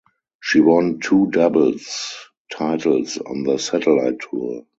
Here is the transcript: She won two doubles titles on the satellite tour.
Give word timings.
She 0.41 0.61
won 0.61 0.99
two 0.99 1.27
doubles 1.27 2.15
titles 2.51 3.19
on 3.19 3.43
the 3.43 3.59
satellite 3.59 4.17
tour. 4.31 4.65